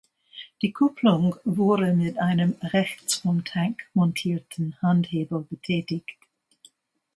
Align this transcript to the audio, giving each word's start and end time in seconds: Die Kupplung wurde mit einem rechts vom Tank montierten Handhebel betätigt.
Die 0.63 0.71
Kupplung 0.73 1.35
wurde 1.45 1.93
mit 1.93 2.17
einem 2.17 2.55
rechts 2.63 3.17
vom 3.17 3.45
Tank 3.45 3.83
montierten 3.93 4.75
Handhebel 4.81 5.45
betätigt. 5.47 6.17